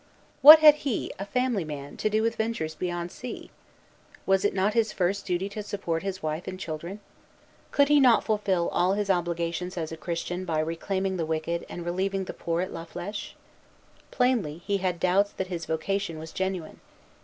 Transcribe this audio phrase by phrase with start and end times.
[0.41, 3.51] What had he, a family man, to do with ventures beyond sea?
[4.25, 7.01] Was it not his first duty to support his wife and children?
[7.69, 11.85] Could he not fulfil all his obligations as a Christian by reclaiming the wicked and
[11.85, 13.33] relieving the poor at La Flèche?
[14.09, 16.79] Plainly, he had doubts that his vocation was genuine.